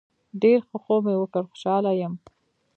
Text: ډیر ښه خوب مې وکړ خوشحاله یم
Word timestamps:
ډیر 0.41 0.59
ښه 0.67 0.77
خوب 0.83 1.01
مې 1.07 1.15
وکړ 1.19 1.43
خوشحاله 1.49 1.91
یم 2.01 2.13